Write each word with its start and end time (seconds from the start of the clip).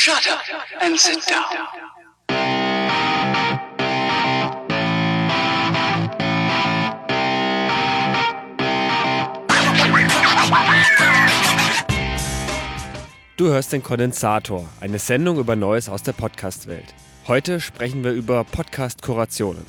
Shut 0.00 0.28
up 0.28 0.38
and 0.80 0.96
sit 0.96 1.28
down. 1.28 1.42
Du 13.36 13.48
hörst 13.48 13.72
den 13.72 13.82
Kondensator, 13.82 14.68
eine 14.80 15.00
Sendung 15.00 15.40
über 15.40 15.56
Neues 15.56 15.88
aus 15.88 16.04
der 16.04 16.12
Podcast-Welt. 16.12 16.94
Heute 17.26 17.60
sprechen 17.60 18.04
wir 18.04 18.12
über 18.12 18.44
Podcast-Kurationen. 18.44 19.66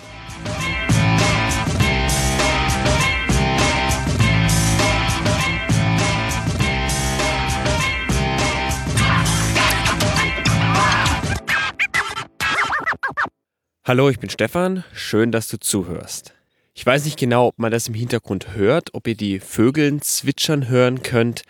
Hallo, 13.89 14.07
ich 14.11 14.19
bin 14.19 14.29
Stefan. 14.29 14.83
Schön, 14.93 15.31
dass 15.31 15.47
du 15.47 15.59
zuhörst. 15.59 16.35
Ich 16.75 16.85
weiß 16.85 17.05
nicht 17.05 17.17
genau, 17.17 17.47
ob 17.47 17.57
man 17.57 17.71
das 17.71 17.87
im 17.87 17.95
Hintergrund 17.95 18.53
hört, 18.53 18.93
ob 18.93 19.07
ihr 19.07 19.15
die 19.15 19.39
Vögeln 19.39 19.99
zwitschern 20.03 20.69
hören 20.69 21.01
könnt. 21.01 21.41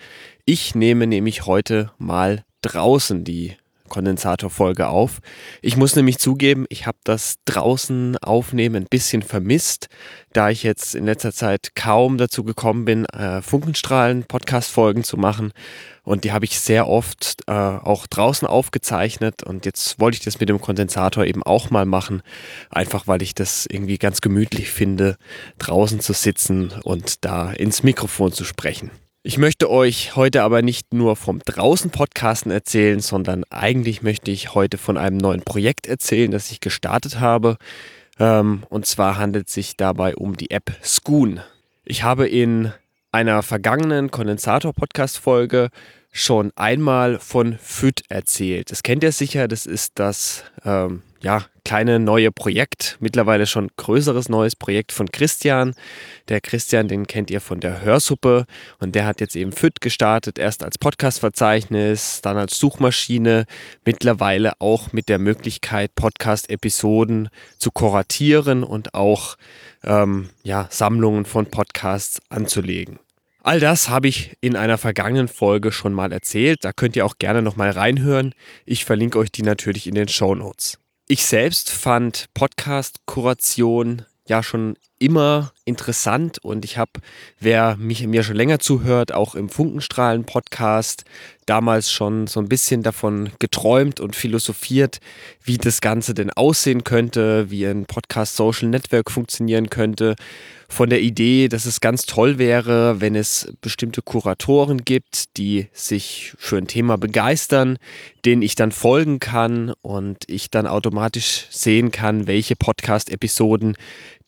Ich 0.45 0.73
nehme 0.73 1.05
nämlich 1.05 1.45
heute 1.45 1.91
mal 1.97 2.45
draußen 2.61 3.25
die 3.25 3.57
Kondensatorfolge 3.89 4.88
auf. 4.88 5.20
Ich 5.61 5.75
muss 5.75 5.97
nämlich 5.97 6.20
zugeben, 6.20 6.66
ich 6.70 6.88
habe 6.88 6.97
das 7.03 7.35
draußen 7.44 8.16
aufnehmen 8.20 8.83
ein 8.83 8.88
bisschen 8.89 9.21
vermisst, 9.21 9.89
da 10.31 10.49
ich 10.49 10.63
jetzt 10.63 10.95
in 10.95 11.05
letzter 11.05 11.33
Zeit 11.33 11.75
kaum 11.75 12.17
dazu 12.17 12.45
gekommen 12.45 12.85
bin, 12.85 13.03
äh, 13.08 13.41
Funkenstrahlen 13.41 14.23
Podcast-Folgen 14.23 15.03
zu 15.03 15.17
machen. 15.17 15.52
Und 16.09 16.23
die 16.23 16.31
habe 16.31 16.43
ich 16.43 16.59
sehr 16.59 16.87
oft 16.87 17.43
äh, 17.45 17.51
auch 17.51 18.07
draußen 18.07 18.47
aufgezeichnet. 18.47 19.43
Und 19.43 19.67
jetzt 19.67 19.99
wollte 19.99 20.15
ich 20.17 20.25
das 20.25 20.39
mit 20.39 20.49
dem 20.49 20.59
Kondensator 20.59 21.23
eben 21.23 21.43
auch 21.43 21.69
mal 21.69 21.85
machen. 21.85 22.23
Einfach 22.71 23.05
weil 23.05 23.21
ich 23.21 23.35
das 23.35 23.67
irgendwie 23.69 23.99
ganz 23.99 24.19
gemütlich 24.19 24.71
finde, 24.71 25.17
draußen 25.59 25.99
zu 25.99 26.13
sitzen 26.13 26.73
und 26.83 27.23
da 27.25 27.51
ins 27.51 27.83
Mikrofon 27.83 28.31
zu 28.31 28.43
sprechen. 28.43 28.89
Ich 29.21 29.38
möchte 29.38 29.69
euch 29.69 30.16
heute 30.16 30.41
aber 30.41 30.63
nicht 30.63 30.95
nur 30.95 31.16
vom 31.16 31.41
draußen 31.45 31.91
Podcasten 31.91 32.51
erzählen, 32.51 33.01
sondern 33.01 33.44
eigentlich 33.51 34.01
möchte 34.01 34.31
ich 34.31 34.55
heute 34.55 34.79
von 34.79 34.97
einem 34.97 35.17
neuen 35.17 35.44
Projekt 35.44 35.85
erzählen, 35.85 36.31
das 36.31 36.49
ich 36.49 36.59
gestartet 36.59 37.19
habe. 37.19 37.57
Ähm, 38.17 38.63
und 38.69 38.88
zwar 38.88 39.19
handelt 39.19 39.47
es 39.47 39.53
sich 39.53 39.77
dabei 39.77 40.16
um 40.16 40.35
die 40.35 40.49
App 40.49 40.71
Schoon. 40.81 41.41
Ich 41.85 42.01
habe 42.01 42.27
in 42.27 42.73
einer 43.11 43.44
vergangenen 43.44 44.09
Kondensator-Podcast-Folge 44.09 45.69
schon 46.11 46.52
einmal 46.55 47.19
von 47.19 47.57
FÜD 47.57 48.03
erzählt. 48.09 48.71
Das 48.71 48.83
kennt 48.83 49.03
ihr 49.03 49.11
sicher, 49.11 49.47
das 49.47 49.65
ist 49.65 49.93
das 49.95 50.43
ähm, 50.66 51.03
ja, 51.21 51.45
kleine 51.66 51.99
neue 51.99 52.31
Projekt, 52.31 52.97
mittlerweile 52.99 53.45
schon 53.45 53.69
größeres 53.77 54.29
neues 54.29 54.55
Projekt 54.55 54.91
von 54.91 55.11
Christian. 55.11 55.75
Der 56.29 56.41
Christian, 56.41 56.88
den 56.88 57.07
kennt 57.07 57.29
ihr 57.29 57.41
von 57.41 57.59
der 57.59 57.81
Hörsuppe 57.81 58.45
und 58.79 58.95
der 58.95 59.05
hat 59.05 59.19
jetzt 59.19 59.35
eben 59.35 59.51
FÜD 59.51 59.81
gestartet, 59.81 60.39
erst 60.39 60.63
als 60.63 60.77
Podcast-Verzeichnis, 60.77 62.21
dann 62.21 62.38
als 62.38 62.57
Suchmaschine, 62.57 63.45
mittlerweile 63.85 64.53
auch 64.59 64.94
mit 64.94 65.09
der 65.09 65.19
Möglichkeit, 65.19 65.94
Podcast-Episoden 65.95 67.29
zu 67.57 67.71
kuratieren 67.71 68.63
und 68.63 68.94
auch 68.94 69.35
ähm, 69.83 70.29
ja, 70.44 70.67
Sammlungen 70.69 71.25
von 71.25 71.47
Podcasts 71.47 72.21
anzulegen. 72.29 72.99
All 73.41 73.59
das 73.59 73.87
habe 73.87 74.09
ich 74.09 74.35
in 74.41 74.55
einer 74.55 74.77
vergangenen 74.77 75.29
Folge 75.29 75.71
schon 75.71 75.93
mal 75.93 76.11
erzählt. 76.11 76.65
Da 76.65 76.73
könnt 76.73 76.95
ihr 76.95 77.05
auch 77.05 77.17
gerne 77.19 77.41
nochmal 77.41 77.69
reinhören. 77.69 78.33
Ich 78.65 78.83
verlinke 78.83 79.17
euch 79.17 79.31
die 79.31 79.43
natürlich 79.43 79.87
in 79.87 79.95
den 79.95 80.09
Show 80.09 80.35
Notes. 80.35 80.77
Ich 81.07 81.25
selbst 81.25 81.71
fand 81.71 82.25
Podcast-Kuration 82.33 84.03
ja 84.27 84.43
schon 84.43 84.75
immer 84.99 85.53
interessant 85.65 86.38
und 86.44 86.66
ich 86.66 86.78
habe, 86.78 86.91
wer 87.39 87.78
mich 87.78 88.05
mir 88.05 88.23
schon 88.23 88.35
länger 88.35 88.59
zuhört, 88.59 89.13
auch 89.13 89.33
im 89.33 89.49
Funkenstrahlen-Podcast 89.49 91.05
damals 91.45 91.91
schon 91.91 92.28
so 92.28 92.39
ein 92.39 92.49
bisschen 92.49 92.83
davon 92.83 93.31
geträumt 93.39 93.99
und 93.99 94.16
philosophiert, 94.16 94.99
wie 95.44 95.57
das 95.57 95.81
Ganze 95.81 96.13
denn 96.13 96.29
aussehen 96.29 96.83
könnte, 96.83 97.49
wie 97.49 97.66
ein 97.66 97.85
Podcast-Social 97.85 98.69
Network 98.69 99.09
funktionieren 99.09 99.69
könnte. 99.69 100.16
Von 100.72 100.91
der 100.91 101.02
Idee, 101.02 101.47
dass 101.47 101.66
es 101.66 101.81
ganz 101.81 102.06
toll 102.06 102.38
wäre, 102.38 103.02
wenn 103.02 103.16
es 103.16 103.52
bestimmte 103.59 104.03
Kuratoren 104.03 104.85
gibt, 104.85 105.35
die 105.38 105.68
sich 105.74 106.34
für 106.38 106.57
ein 106.57 106.68
Thema 106.68 106.97
begeistern, 106.97 107.78
denen 108.24 108.44
ich 108.44 108.53
dann 108.53 108.72
folgen 108.72 109.19
kann 109.19 109.74
und 109.81 110.18
ich 110.28 110.52
dann 110.52 110.68
automatisch 110.68 111.47
sehen 111.50 111.91
kann, 111.91 112.28
welche 112.28 112.56
Podcast-Episoden 112.56 113.75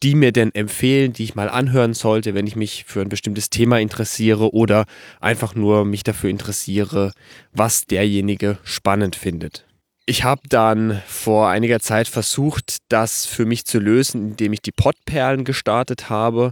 die 0.04 0.16
mir 0.16 0.32
denn 0.32 0.54
empfehlen, 0.56 1.14
die 1.14 1.24
ich 1.26 1.36
mal 1.36 1.48
anhören 1.48 1.94
sollte, 1.94 2.34
wenn 2.34 2.48
ich 2.48 2.56
mich 2.56 2.86
für 2.88 3.02
ein 3.02 3.10
bestimmtes 3.10 3.52
Thema 3.52 3.80
interessiere 3.80 4.54
oder 4.54 4.86
einfach 5.20 5.54
nur 5.54 5.86
mich 5.86 6.04
dafür 6.04 6.32
interessiere, 6.32 7.14
was 7.54 7.86
derjenige 7.86 8.58
spannend 8.64 9.16
findet. 9.16 9.66
Ich 10.12 10.26
habe 10.26 10.42
dann 10.50 11.02
vor 11.08 11.48
einiger 11.48 11.80
Zeit 11.80 12.06
versucht, 12.10 12.80
das 12.90 13.26
für 13.26 13.46
mich 13.46 13.64
zu 13.64 13.80
lösen, 13.80 14.32
indem 14.32 14.52
ich 14.52 14.62
die 14.62 14.74
Podperlen 14.74 15.46
gestartet 15.46 16.10
habe. 16.10 16.52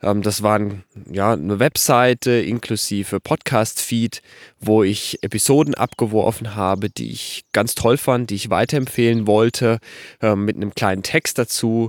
Das 0.00 0.42
war 0.42 0.60
ja, 1.10 1.32
eine 1.32 1.58
Webseite 1.58 2.32
inklusive 2.32 3.18
Podcast-Feed, 3.18 4.20
wo 4.60 4.82
ich 4.82 5.22
Episoden 5.22 5.74
abgeworfen 5.74 6.54
habe, 6.54 6.90
die 6.90 7.10
ich 7.10 7.46
ganz 7.54 7.74
toll 7.74 7.96
fand, 7.96 8.28
die 8.28 8.34
ich 8.34 8.50
weiterempfehlen 8.50 9.26
wollte, 9.26 9.78
mit 10.20 10.56
einem 10.56 10.74
kleinen 10.74 11.02
Text 11.02 11.38
dazu. 11.38 11.88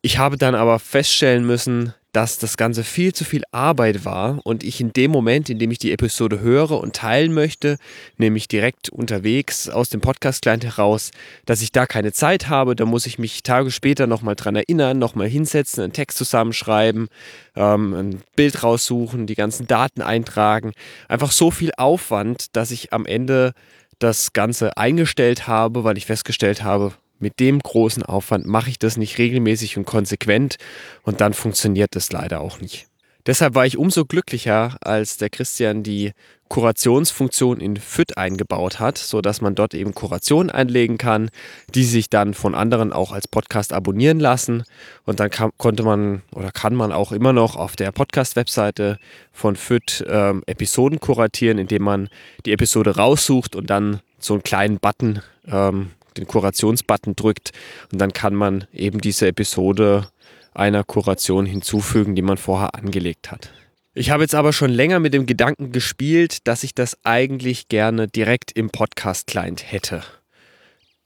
Ich 0.00 0.18
habe 0.18 0.36
dann 0.36 0.54
aber 0.54 0.78
feststellen 0.78 1.44
müssen, 1.44 1.92
dass 2.16 2.38
das 2.38 2.56
Ganze 2.56 2.82
viel 2.82 3.12
zu 3.12 3.24
viel 3.24 3.42
Arbeit 3.52 4.06
war 4.06 4.40
und 4.44 4.64
ich 4.64 4.80
in 4.80 4.90
dem 4.94 5.10
Moment, 5.10 5.50
in 5.50 5.58
dem 5.58 5.70
ich 5.70 5.76
die 5.78 5.92
Episode 5.92 6.40
höre 6.40 6.80
und 6.80 6.96
teilen 6.96 7.34
möchte, 7.34 7.76
nämlich 8.16 8.48
direkt 8.48 8.88
unterwegs 8.88 9.68
aus 9.68 9.90
dem 9.90 10.00
Podcast-Client 10.00 10.64
heraus, 10.64 11.10
dass 11.44 11.60
ich 11.60 11.72
da 11.72 11.84
keine 11.84 12.14
Zeit 12.14 12.48
habe. 12.48 12.74
Da 12.74 12.86
muss 12.86 13.04
ich 13.04 13.18
mich 13.18 13.42
Tage 13.42 13.70
später 13.70 14.06
nochmal 14.06 14.34
dran 14.34 14.56
erinnern, 14.56 14.98
nochmal 14.98 15.28
hinsetzen, 15.28 15.84
einen 15.84 15.92
Text 15.92 16.16
zusammenschreiben, 16.16 17.08
ähm, 17.54 17.92
ein 17.92 18.22
Bild 18.34 18.62
raussuchen, 18.62 19.26
die 19.26 19.34
ganzen 19.34 19.66
Daten 19.66 20.00
eintragen. 20.00 20.72
Einfach 21.08 21.32
so 21.32 21.50
viel 21.50 21.72
Aufwand, 21.76 22.56
dass 22.56 22.70
ich 22.70 22.94
am 22.94 23.04
Ende 23.04 23.52
das 23.98 24.32
Ganze 24.32 24.78
eingestellt 24.78 25.48
habe, 25.48 25.84
weil 25.84 25.98
ich 25.98 26.06
festgestellt 26.06 26.62
habe, 26.62 26.94
mit 27.18 27.40
dem 27.40 27.58
großen 27.58 28.02
Aufwand 28.02 28.46
mache 28.46 28.70
ich 28.70 28.78
das 28.78 28.96
nicht 28.96 29.18
regelmäßig 29.18 29.76
und 29.76 29.84
konsequent 29.84 30.56
und 31.02 31.20
dann 31.20 31.34
funktioniert 31.34 31.96
das 31.96 32.12
leider 32.12 32.40
auch 32.40 32.60
nicht. 32.60 32.86
Deshalb 33.26 33.56
war 33.56 33.66
ich 33.66 33.76
umso 33.76 34.04
glücklicher, 34.04 34.76
als 34.80 35.16
der 35.16 35.30
Christian 35.30 35.82
die 35.82 36.12
Kurationsfunktion 36.48 37.58
in 37.58 37.76
FIT 37.76 38.16
eingebaut 38.16 38.78
hat, 38.78 38.98
sodass 38.98 39.40
man 39.40 39.56
dort 39.56 39.74
eben 39.74 39.94
Kurationen 39.94 40.48
einlegen 40.48 40.96
kann, 40.96 41.30
die 41.74 41.82
sich 41.82 42.08
dann 42.08 42.34
von 42.34 42.54
anderen 42.54 42.92
auch 42.92 43.10
als 43.10 43.26
Podcast 43.26 43.72
abonnieren 43.72 44.20
lassen. 44.20 44.62
Und 45.04 45.18
dann 45.18 45.30
kann, 45.30 45.50
konnte 45.56 45.82
man 45.82 46.22
oder 46.32 46.52
kann 46.52 46.76
man 46.76 46.92
auch 46.92 47.10
immer 47.10 47.32
noch 47.32 47.56
auf 47.56 47.74
der 47.74 47.90
Podcast-Webseite 47.90 48.98
von 49.32 49.56
FIT 49.56 50.04
ähm, 50.08 50.44
Episoden 50.46 51.00
kuratieren, 51.00 51.58
indem 51.58 51.82
man 51.82 52.08
die 52.44 52.52
Episode 52.52 52.94
raussucht 52.94 53.56
und 53.56 53.68
dann 53.70 54.00
so 54.20 54.34
einen 54.34 54.44
kleinen 54.44 54.78
Button 54.78 55.20
ähm, 55.48 55.90
den 56.16 56.26
Kurationsbutton 56.26 57.16
drückt 57.16 57.52
und 57.92 58.00
dann 58.00 58.12
kann 58.12 58.34
man 58.34 58.66
eben 58.72 59.00
diese 59.00 59.26
Episode 59.28 60.08
einer 60.54 60.84
Kuration 60.84 61.46
hinzufügen, 61.46 62.14
die 62.14 62.22
man 62.22 62.38
vorher 62.38 62.74
angelegt 62.74 63.30
hat. 63.30 63.50
Ich 63.94 64.10
habe 64.10 64.22
jetzt 64.22 64.34
aber 64.34 64.52
schon 64.52 64.70
länger 64.70 65.00
mit 65.00 65.14
dem 65.14 65.26
Gedanken 65.26 65.72
gespielt, 65.72 66.46
dass 66.46 66.64
ich 66.64 66.74
das 66.74 66.98
eigentlich 67.04 67.68
gerne 67.68 68.08
direkt 68.08 68.52
im 68.52 68.70
Podcast-Client 68.70 69.72
hätte. 69.72 70.02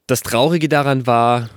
Das 0.09 0.23
Traurige 0.23 0.69
daran 0.69 1.07
war, 1.07 1.51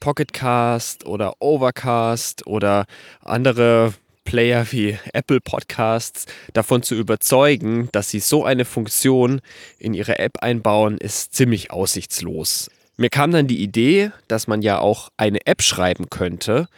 Pocketcast 0.00 1.06
oder 1.06 1.34
Overcast 1.38 2.46
oder 2.46 2.86
andere 3.20 3.94
Player 4.24 4.66
wie 4.72 4.98
Apple 5.12 5.40
Podcasts 5.40 6.26
davon 6.54 6.82
zu 6.82 6.94
überzeugen, 6.94 7.88
dass 7.92 8.10
sie 8.10 8.20
so 8.20 8.44
eine 8.44 8.64
Funktion 8.64 9.40
in 9.78 9.94
ihre 9.94 10.18
App 10.18 10.38
einbauen, 10.42 10.98
ist 10.98 11.34
ziemlich 11.34 11.70
aussichtslos. 11.70 12.70
Mir 13.00 13.08
kam 13.08 13.30
dann 13.30 13.46
die 13.46 13.62
Idee, 13.62 14.10
dass 14.28 14.46
man 14.46 14.60
ja 14.60 14.78
auch 14.78 15.08
eine 15.16 15.46
App 15.46 15.62
schreiben 15.62 16.10
könnte, 16.10 16.68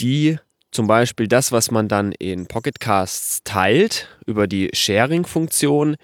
die 0.00 0.36
zum 0.70 0.86
Beispiel 0.86 1.28
das, 1.28 1.50
was 1.50 1.70
man 1.70 1.88
dann 1.88 2.12
in 2.12 2.44
Pocketcasts 2.44 3.40
teilt, 3.42 4.06
über 4.26 4.48
die 4.48 4.68
Sharing-Funktion, 4.74 5.96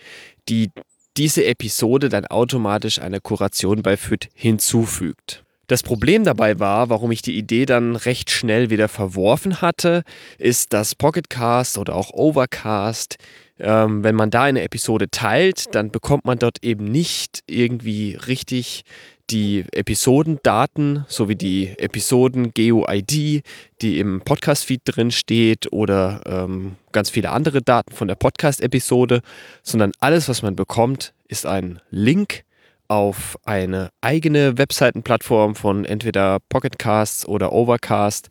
die 0.49 0.71
diese 1.19 1.45
Episode 1.45 2.09
dann 2.09 2.25
automatisch 2.25 2.99
einer 2.99 3.21
Kuration 3.21 3.83
bei 3.83 3.99
FIT 3.99 4.31
hinzufügt. 4.33 5.45
Das 5.67 5.83
Problem 5.83 6.25
dabei 6.25 6.59
war, 6.59 6.89
warum 6.89 7.13
ich 7.13 7.21
die 7.21 7.37
Idee 7.37 7.67
dann 7.67 7.95
recht 7.95 8.31
schnell 8.31 8.71
wieder 8.71 8.89
verworfen 8.89 9.61
hatte, 9.61 10.03
ist, 10.39 10.73
dass 10.73 10.95
Pocketcast 10.95 11.77
oder 11.77 11.95
auch 11.95 12.11
Overcast 12.15 13.19
ähm, 13.63 14.03
wenn 14.03 14.17
man 14.17 14.31
da 14.31 14.43
eine 14.43 14.63
Episode 14.63 15.09
teilt, 15.11 15.75
dann 15.75 15.91
bekommt 15.91 16.25
man 16.25 16.39
dort 16.39 16.63
eben 16.63 16.85
nicht 16.85 17.45
irgendwie 17.47 18.17
richtig 18.27 18.83
die 19.31 19.65
Episodendaten 19.73 21.05
sowie 21.09 21.37
die 21.37 21.69
Episoden-GUID, 21.79 23.43
die 23.81 23.99
im 23.99 24.21
Podcast-Feed 24.21 24.83
drin 24.85 25.11
steht 25.11 25.73
oder 25.73 26.21
ähm, 26.27 26.77
ganz 26.93 27.11
viele 27.11 27.31
andere 27.31 27.63
Daten 27.63 27.93
von 27.93 28.09
der 28.09 28.15
Podcast-Episode, 28.15 29.23
sondern 29.63 29.93
alles, 30.01 30.29
was 30.29 30.43
man 30.43 30.57
bekommt, 30.57 31.15
ist 31.29 31.47
ein 31.47 31.81
Link 31.91 32.45
auf 32.89 33.39
eine 33.45 33.89
eigene 34.03 34.59
Webseitenplattform 34.59 35.55
von 35.55 35.87
entweder 35.87 36.41
Pocketcasts 36.51 37.27
oder 37.27 37.53
Overcast, 37.53 38.29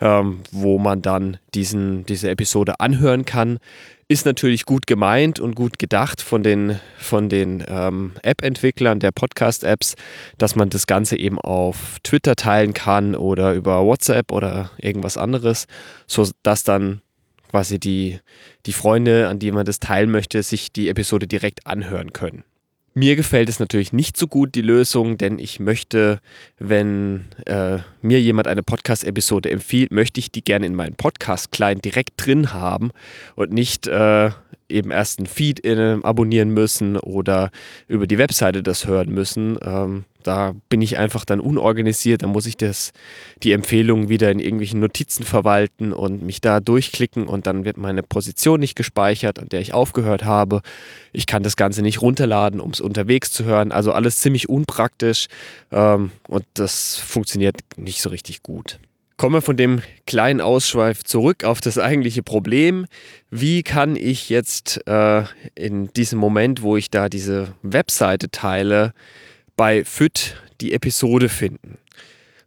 ähm, 0.00 0.40
wo 0.50 0.78
man 0.78 1.02
dann 1.02 1.38
diesen, 1.54 2.04
diese 2.06 2.30
Episode 2.30 2.80
anhören 2.80 3.24
kann 3.24 3.58
ist 4.10 4.26
natürlich 4.26 4.66
gut 4.66 4.88
gemeint 4.88 5.38
und 5.38 5.54
gut 5.54 5.78
gedacht 5.78 6.20
von 6.20 6.42
den, 6.42 6.80
von 6.98 7.28
den 7.28 7.62
ähm, 7.68 8.10
App-Entwicklern 8.24 8.98
der 8.98 9.12
Podcast-Apps, 9.12 9.94
dass 10.36 10.56
man 10.56 10.68
das 10.68 10.88
Ganze 10.88 11.16
eben 11.16 11.38
auf 11.38 11.98
Twitter 12.02 12.34
teilen 12.34 12.74
kann 12.74 13.14
oder 13.14 13.54
über 13.54 13.84
WhatsApp 13.84 14.32
oder 14.32 14.72
irgendwas 14.78 15.16
anderes, 15.16 15.68
sodass 16.08 16.64
dann 16.64 17.02
quasi 17.50 17.78
die, 17.78 18.18
die 18.66 18.72
Freunde, 18.72 19.28
an 19.28 19.38
die 19.38 19.52
man 19.52 19.64
das 19.64 19.78
teilen 19.78 20.10
möchte, 20.10 20.42
sich 20.42 20.72
die 20.72 20.88
Episode 20.88 21.28
direkt 21.28 21.68
anhören 21.68 22.12
können. 22.12 22.42
Mir 22.94 23.14
gefällt 23.14 23.48
es 23.48 23.60
natürlich 23.60 23.92
nicht 23.92 24.16
so 24.16 24.26
gut, 24.26 24.56
die 24.56 24.62
Lösung, 24.62 25.18
denn 25.18 25.38
ich 25.38 25.60
möchte, 25.60 26.18
wenn 26.58 27.26
äh, 27.46 27.78
mir 28.02 28.20
jemand 28.20 28.48
eine 28.48 28.62
Podcast-Episode 28.62 29.50
empfiehlt, 29.50 29.92
möchte 29.92 30.20
ich 30.20 30.30
die 30.30 30.42
gerne 30.42 30.66
in 30.66 30.74
meinen 30.74 30.94
Podcast-Client 30.94 31.84
direkt 31.84 32.12
drin 32.16 32.52
haben 32.52 32.90
und 33.36 33.52
nicht 33.52 33.86
äh, 33.86 34.30
eben 34.68 34.90
erst 34.90 35.20
ein 35.20 35.26
Feed 35.26 35.60
in, 35.60 36.04
abonnieren 36.04 36.50
müssen 36.50 36.96
oder 36.96 37.50
über 37.88 38.06
die 38.06 38.18
Webseite 38.18 38.62
das 38.62 38.86
hören 38.86 39.10
müssen. 39.10 39.58
Ähm, 39.62 40.04
da 40.22 40.54
bin 40.68 40.82
ich 40.82 40.98
einfach 40.98 41.24
dann 41.24 41.40
unorganisiert, 41.40 42.22
da 42.22 42.26
muss 42.26 42.46
ich 42.46 42.56
das, 42.56 42.92
die 43.42 43.52
Empfehlungen 43.52 44.08
wieder 44.08 44.30
in 44.30 44.38
irgendwelchen 44.38 44.80
Notizen 44.80 45.24
verwalten 45.24 45.92
und 45.92 46.22
mich 46.22 46.40
da 46.40 46.60
durchklicken 46.60 47.26
und 47.26 47.46
dann 47.46 47.64
wird 47.64 47.76
meine 47.76 48.02
Position 48.02 48.60
nicht 48.60 48.76
gespeichert, 48.76 49.38
an 49.38 49.48
der 49.48 49.60
ich 49.60 49.72
aufgehört 49.72 50.24
habe. 50.24 50.60
Ich 51.12 51.26
kann 51.26 51.42
das 51.42 51.56
Ganze 51.56 51.82
nicht 51.82 52.02
runterladen, 52.02 52.60
um 52.60 52.70
es 52.70 52.80
unterwegs 52.80 53.32
zu 53.32 53.44
hören. 53.44 53.72
Also 53.72 53.92
alles 53.92 54.20
ziemlich 54.20 54.48
unpraktisch 54.48 55.28
ähm, 55.72 56.10
und 56.28 56.44
das 56.54 56.96
funktioniert 56.96 57.56
nicht 57.76 57.89
so 57.98 58.10
richtig 58.10 58.42
gut. 58.42 58.78
Kommen 59.16 59.34
wir 59.34 59.42
von 59.42 59.58
dem 59.58 59.82
kleinen 60.06 60.40
Ausschweif 60.40 61.04
zurück 61.04 61.44
auf 61.44 61.60
das 61.60 61.76
eigentliche 61.76 62.22
Problem. 62.22 62.86
Wie 63.30 63.62
kann 63.62 63.94
ich 63.94 64.30
jetzt 64.30 64.80
äh, 64.86 65.24
in 65.54 65.92
diesem 65.92 66.18
Moment, 66.18 66.62
wo 66.62 66.78
ich 66.78 66.90
da 66.90 67.10
diese 67.10 67.54
Webseite 67.62 68.30
teile, 68.30 68.94
bei 69.56 69.84
FIT 69.84 70.36
die 70.62 70.72
Episode 70.72 71.28
finden? 71.28 71.76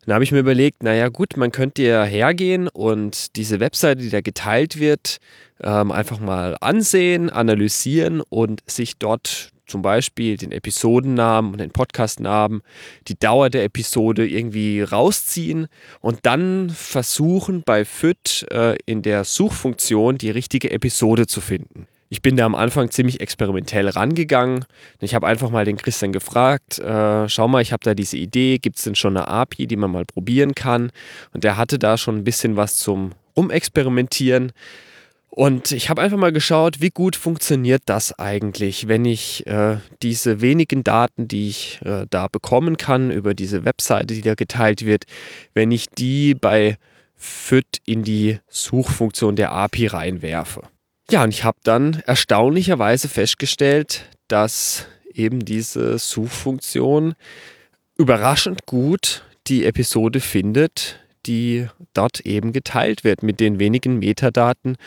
Dann 0.06 0.16
habe 0.16 0.24
ich 0.24 0.32
mir 0.32 0.40
überlegt, 0.40 0.82
naja 0.82 1.10
gut, 1.10 1.38
man 1.38 1.52
könnte 1.52 1.84
ja 1.84 2.04
hergehen 2.04 2.68
und 2.68 3.36
diese 3.36 3.60
Webseite, 3.60 4.02
die 4.02 4.10
da 4.10 4.22
geteilt 4.22 4.80
wird, 4.80 5.18
ähm, 5.62 5.92
einfach 5.92 6.20
mal 6.20 6.58
ansehen, 6.60 7.30
analysieren 7.30 8.22
und 8.30 8.62
sich 8.68 8.98
dort 8.98 9.53
zum 9.66 9.82
Beispiel 9.82 10.38
den 10.38 10.52
Episodennamen 10.52 11.52
und 11.52 11.60
den 11.60 11.72
Podcastnamen, 11.72 12.62
die 13.08 13.18
Dauer 13.18 13.50
der 13.50 13.64
Episode 13.64 14.28
irgendwie 14.28 14.82
rausziehen 14.82 15.68
und 16.02 16.20
dann 16.24 16.70
versuchen 16.70 17.64
bei 17.66 17.86
FIT 17.86 18.48
äh, 18.52 18.76
in 18.86 19.02
der 19.02 19.24
Suchfunktion 19.24 20.18
die 20.18 20.32
richtige 20.32 20.72
Episode 20.72 21.28
zu 21.28 21.42
finden. 21.42 21.88
Ich 22.14 22.22
bin 22.22 22.38
da 22.38 22.46
am 22.46 22.54
Anfang 22.54 22.92
ziemlich 22.92 23.22
experimentell 23.22 23.90
rangegangen. 23.90 24.66
Ich 25.00 25.16
habe 25.16 25.26
einfach 25.26 25.50
mal 25.50 25.66
den 25.66 25.78
Christian 25.78 26.12
gefragt, 26.12 26.78
äh, 26.78 27.28
schau 27.28 27.48
mal, 27.48 27.64
ich 27.64 27.72
habe 27.72 27.84
da 27.84 27.96
diese 27.96 28.18
Idee, 28.18 28.60
gibt 28.60 28.78
es 28.78 28.84
denn 28.84 28.94
schon 28.94 29.18
eine 29.18 29.28
API, 29.28 29.66
die 29.66 29.78
man 29.78 29.90
mal 29.90 30.06
probieren 30.06 30.54
kann? 30.54 30.92
Und 31.34 31.44
der 31.44 31.58
hatte 31.58 31.80
da 31.80 31.98
schon 31.98 32.18
ein 32.18 32.24
bisschen 32.24 32.56
was 32.56 32.76
zum 32.76 33.14
Rumexperimentieren. 33.36 34.52
Und 35.36 35.72
ich 35.72 35.90
habe 35.90 36.00
einfach 36.00 36.20
mal 36.20 36.32
geschaut, 36.32 36.80
wie 36.80 36.92
gut 36.92 37.16
funktioniert 37.16 37.82
das 37.88 38.14
eigentlich, 38.20 38.88
wenn 38.88 39.04
ich 39.04 39.48
äh, 39.48 39.78
diese 40.04 40.42
wenigen 40.42 40.84
Daten, 40.84 41.28
die 41.28 41.50
ich 41.50 41.80
äh, 41.84 42.06
da 42.08 42.28
bekommen 42.28 42.78
kann 42.78 43.10
über 43.10 43.34
diese 43.34 43.66
Webseite, 43.66 44.14
die 44.14 44.22
da 44.22 44.36
geteilt 44.36 44.86
wird, 44.86 45.06
wenn 45.56 45.72
ich 45.72 45.90
die 45.90 46.36
bei 46.36 46.78
FIT 47.16 47.80
in 47.84 48.04
die 48.04 48.38
Suchfunktion 48.48 49.36
der 49.36 49.54
API 49.54 49.88
reinwerfe. 49.88 50.62
Ja, 51.10 51.24
und 51.24 51.30
ich 51.30 51.44
habe 51.44 51.58
dann 51.64 52.04
erstaunlicherweise 52.06 53.10
festgestellt, 53.10 54.04
dass 54.28 54.86
eben 55.16 55.44
diese 55.46 55.98
Suchfunktion 55.98 57.16
überraschend 57.98 58.68
gut 58.68 59.26
die 59.48 59.66
Episode 59.66 60.20
findet, 60.20 61.00
die 61.26 61.66
dort 61.96 62.20
eben 62.20 62.54
geteilt 62.54 63.04
wird 63.04 63.24
mit 63.24 63.40
den 63.40 63.58
wenigen 63.58 63.98
Metadaten, 63.98 64.78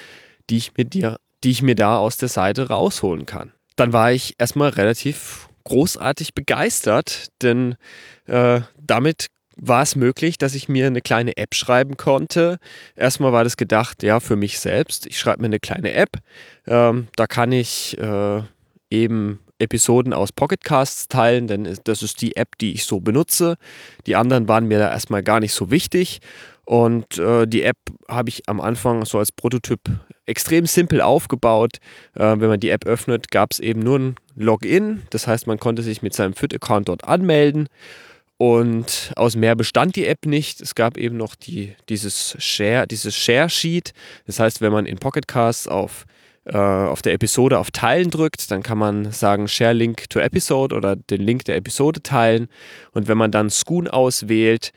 die 0.51 0.57
ich, 0.59 0.77
mir 0.77 0.85
dir, 0.85 1.19
die 1.45 1.51
ich 1.51 1.63
mir 1.63 1.75
da 1.75 1.99
aus 1.99 2.17
der 2.17 2.29
Seite 2.29 2.69
rausholen 2.69 3.27
kann. 3.27 3.53
Dann 3.77 3.93
war 3.93 4.13
ich 4.13 4.35
erstmal 4.39 4.71
relativ 4.71 5.49
großartig 5.65 6.35
begeistert, 6.35 7.29
denn 7.43 7.77
äh, 8.27 8.61
damit 8.81 9.27
war 9.57 9.83
es 9.83 9.97
möglich, 9.97 10.39
dass 10.39 10.55
ich 10.55 10.69
mir 10.69 10.87
eine 10.87 11.01
kleine 11.01 11.37
App 11.37 11.55
schreiben 11.55 11.97
konnte. 11.97 12.59
Erstmal 12.95 13.33
war 13.33 13.43
das 13.43 13.57
gedacht, 13.57 14.03
ja, 14.03 14.21
für 14.21 14.37
mich 14.37 14.61
selbst. 14.61 15.07
Ich 15.07 15.19
schreibe 15.19 15.41
mir 15.41 15.47
eine 15.47 15.61
kleine 15.61 15.93
App. 15.93 16.19
Ähm, 16.67 17.09
da 17.17 17.27
kann 17.27 17.53
ich 17.53 17.99
äh, 17.99 18.43
eben 18.91 19.41
Episoden 19.59 20.13
aus 20.13 20.33
Pocketcasts 20.33 21.09
teilen, 21.09 21.47
denn 21.47 21.79
das 21.85 22.03
ist 22.03 22.21
die 22.21 22.37
App, 22.37 22.59
die 22.59 22.75
ich 22.75 22.85
so 22.85 23.01
benutze. 23.01 23.57
Die 24.07 24.15
anderen 24.15 24.49
waren 24.49 24.67
mir 24.67 24.79
da 24.79 24.91
erstmal 24.91 25.23
gar 25.23 25.41
nicht 25.41 25.53
so 25.53 25.71
wichtig. 25.71 26.21
Und 26.67 27.19
äh, 27.19 27.47
die 27.47 27.63
App 27.63 27.79
habe 28.09 28.29
ich 28.29 28.49
am 28.49 28.61
Anfang 28.61 29.05
so 29.05 29.19
als 29.19 29.33
Prototyp 29.33 29.81
extrem 30.27 30.67
simpel 30.67 31.01
aufgebaut. 31.01 31.79
Äh, 32.15 32.21
wenn 32.39 32.49
man 32.49 32.61
die 32.61 32.71
App 32.71 32.85
öffnet, 32.85 33.31
gab 33.31 33.53
es 33.53 33.61
eben 33.61 33.81
nur 33.81 33.99
ein 33.99 34.17
Login. 34.35 35.03
Das 35.11 35.27
heißt, 35.27 35.47
man 35.47 35.59
konnte 35.59 35.83
sich 35.83 36.03
mit 36.03 36.15
seinem 36.15 36.35
FIT-Account 36.35 36.89
dort 36.89 37.05
anmelden. 37.05 37.69
Und 38.39 39.13
aus 39.17 39.35
mehr 39.35 39.55
bestand 39.55 39.97
die 39.97 40.07
App 40.07 40.27
nicht. 40.27 40.61
Es 40.61 40.75
gab 40.75 40.99
eben 40.99 41.17
noch 41.17 41.35
die, 41.35 41.75
dieses 41.89 42.37
Share, 42.39 42.87
dieses 42.87 43.17
Share 43.17 43.49
Sheet. 43.49 43.93
Das 44.27 44.39
heißt, 44.39 44.61
wenn 44.61 44.73
man 44.73 44.85
in 44.85 44.99
Pocket 44.99 45.27
Casts 45.27 45.67
auf, 45.67 46.05
äh, 46.45 46.57
auf 46.59 47.01
der 47.01 47.15
Episode 47.15 47.59
auf 47.59 47.71
Teilen 47.71 48.11
drückt, 48.11 48.51
dann 48.51 48.63
kann 48.63 48.77
man 48.77 49.11
sagen 49.11 49.49
Share 49.49 49.73
Link 49.73 50.11
to 50.11 50.19
Episode 50.19 50.77
oder 50.77 50.97
den 50.97 51.23
Link 51.23 51.47
der 51.47 51.57
Episode 51.57 52.03
teilen. 52.03 52.49
Und 52.93 53.09
wenn 53.09 53.17
man 53.17 53.31
dann 53.31 53.49
Schoon 53.49 53.89
auswählt, 53.89 54.73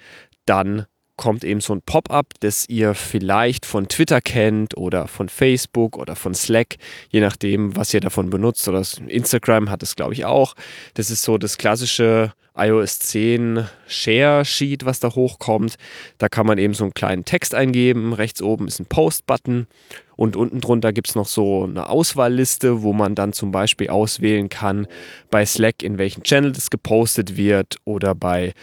dann 0.45 0.85
kommt 1.19 1.43
eben 1.43 1.59
so 1.59 1.73
ein 1.73 1.81
Pop-up, 1.81 2.27
das 2.39 2.67
ihr 2.69 2.95
vielleicht 2.95 3.65
von 3.65 3.89
Twitter 3.89 4.21
kennt 4.21 4.77
oder 4.77 5.09
von 5.09 5.27
Facebook 5.27 5.97
oder 5.97 6.15
von 6.15 6.33
Slack, 6.33 6.77
je 7.09 7.19
nachdem, 7.19 7.75
was 7.75 7.93
ihr 7.93 7.99
davon 7.99 8.29
benutzt. 8.29 8.69
Oder 8.69 8.83
Instagram 9.05 9.69
hat 9.69 9.83
es, 9.83 9.97
glaube 9.97 10.13
ich, 10.13 10.23
auch. 10.23 10.55
Das 10.93 11.11
ist 11.11 11.23
so 11.23 11.37
das 11.37 11.57
klassische 11.57 12.31
iOS 12.55 12.99
10 12.99 13.67
Share 13.85 14.45
Sheet, 14.45 14.85
was 14.85 15.01
da 15.01 15.13
hochkommt. 15.13 15.75
Da 16.19 16.29
kann 16.29 16.47
man 16.47 16.57
eben 16.57 16.73
so 16.73 16.85
einen 16.85 16.93
kleinen 16.93 17.25
Text 17.25 17.53
eingeben. 17.53 18.13
Rechts 18.13 18.41
oben 18.41 18.69
ist 18.69 18.79
ein 18.79 18.85
Post-Button 18.85 19.67
und 20.15 20.37
unten 20.37 20.61
drunter 20.61 20.93
gibt 20.93 21.09
es 21.09 21.15
noch 21.15 21.27
so 21.27 21.65
eine 21.65 21.89
Auswahlliste, 21.89 22.81
wo 22.81 22.93
man 22.93 23.13
dann 23.15 23.33
zum 23.33 23.51
Beispiel 23.51 23.89
auswählen 23.89 24.47
kann 24.47 24.87
bei 25.29 25.45
Slack, 25.45 25.83
in 25.83 25.97
welchen 25.97 26.23
Channel 26.23 26.53
das 26.53 26.69
gepostet 26.69 27.35
wird 27.35 27.75
oder 27.83 28.15
bei 28.15 28.53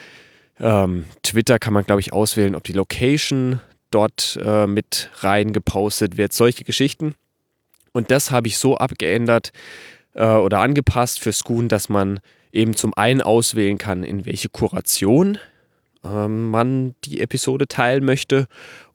ähm, 0.61 1.05
Twitter 1.23 1.59
kann 1.59 1.75
man, 1.75 1.85
glaube 1.85 2.01
ich, 2.01 2.13
auswählen, 2.13 2.55
ob 2.55 2.65
die 2.65 2.73
Location 2.73 3.61
dort 3.91 4.39
äh, 4.43 4.67
mit 4.67 5.11
rein 5.19 5.53
gepostet 5.53 6.17
wird. 6.17 6.33
Solche 6.33 6.65
Geschichten. 6.65 7.15
Und 7.93 8.11
das 8.11 8.31
habe 8.31 8.49
ich 8.49 8.59
so 8.59 8.77
abgeändert 8.77 9.53
äh, 10.15 10.27
oder 10.27 10.61
angepasst 10.61 11.21
für 11.21 11.33
Schoon, 11.33 11.69
dass 11.69 11.89
man 11.89 12.21
eben 12.53 12.75
zum 12.75 12.95
einen 12.95 13.23
auswählen 13.23 13.79
kann, 13.79 14.03
in 14.03 14.27
welche 14.27 14.49
Kuration 14.49 15.39
äh, 16.05 16.29
man 16.29 16.95
die 17.05 17.21
Episode 17.21 17.69
teilen 17.69 18.05
möchte 18.05 18.47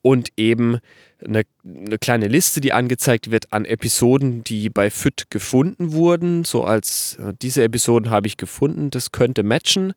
und 0.02 0.30
eben 0.38 0.80
eine, 1.24 1.44
eine, 1.64 2.00
kleine 2.00 2.28
Liste, 2.28 2.62
die 2.62 2.74
angezeigt 2.74 3.30
wird 3.30 3.54
an 3.54 3.66
Episoden, 3.66 4.44
die 4.44 4.70
bei 4.70 4.90
FIT 4.90 5.30
gefunden 5.30 5.94
wurden. 5.94 6.44
So 6.44 6.64
als 6.64 7.18
äh, 7.20 7.34
diese 7.40 7.64
Episoden 7.64 8.10
habe 8.10 8.28
ich 8.28 8.38
gefunden, 8.38 8.90
das 8.90 9.12
könnte 9.12 9.44
matchen 9.44 9.94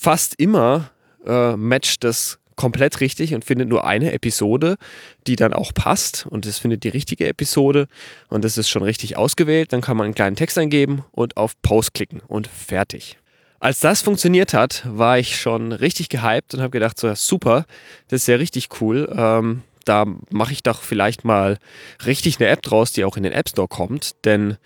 fast 0.00 0.34
immer 0.38 0.90
äh, 1.26 1.56
matcht 1.56 2.04
das 2.04 2.38
komplett 2.56 3.00
richtig 3.00 3.34
und 3.34 3.44
findet 3.44 3.68
nur 3.68 3.84
eine 3.86 4.12
Episode, 4.12 4.76
die 5.26 5.36
dann 5.36 5.54
auch 5.54 5.72
passt 5.72 6.26
und 6.26 6.44
es 6.44 6.58
findet 6.58 6.84
die 6.84 6.88
richtige 6.88 7.26
Episode 7.26 7.86
und 8.28 8.44
das 8.44 8.58
ist 8.58 8.68
schon 8.68 8.82
richtig 8.82 9.16
ausgewählt. 9.16 9.72
Dann 9.72 9.80
kann 9.80 9.96
man 9.96 10.06
einen 10.06 10.14
kleinen 10.14 10.36
Text 10.36 10.58
eingeben 10.58 11.04
und 11.12 11.36
auf 11.36 11.52
Post 11.62 11.94
klicken 11.94 12.20
und 12.26 12.48
fertig. 12.48 13.18
Als 13.60 13.80
das 13.80 14.02
funktioniert 14.02 14.54
hat, 14.54 14.82
war 14.86 15.18
ich 15.18 15.38
schon 15.38 15.72
richtig 15.72 16.08
gehypt 16.08 16.54
und 16.54 16.60
habe 16.60 16.70
gedacht, 16.70 16.98
so 16.98 17.14
super, 17.14 17.66
das 18.08 18.22
ist 18.22 18.26
ja 18.26 18.36
richtig 18.36 18.68
cool. 18.80 19.10
Ähm, 19.14 19.62
da 19.84 20.06
mache 20.30 20.52
ich 20.52 20.62
doch 20.62 20.82
vielleicht 20.82 21.24
mal 21.24 21.58
richtig 22.06 22.40
eine 22.40 22.48
App 22.48 22.62
draus, 22.62 22.92
die 22.92 23.04
auch 23.04 23.16
in 23.16 23.22
den 23.22 23.32
App 23.32 23.48
Store 23.48 23.68
kommt, 23.68 24.24
denn 24.24 24.56